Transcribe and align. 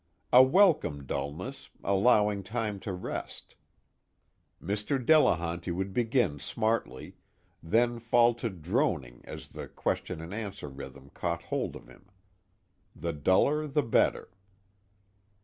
A 0.33 0.41
welcome 0.41 1.05
dullness, 1.05 1.69
allowing 1.83 2.41
time 2.41 2.79
to 2.79 2.91
rest. 2.91 3.53
Mr. 4.59 4.97
Delehanty 4.97 5.69
would 5.71 5.93
begin 5.93 6.39
smartly, 6.39 7.17
then 7.61 7.99
fall 7.99 8.33
to 8.33 8.49
droning 8.49 9.21
as 9.25 9.49
the 9.49 9.67
question 9.67 10.19
and 10.19 10.33
answer 10.33 10.67
rhythm 10.69 11.11
caught 11.13 11.43
hold 11.43 11.75
of 11.75 11.87
him. 11.87 12.09
The 12.95 13.13
duller 13.13 13.67
the 13.67 13.83
better. 13.83 14.29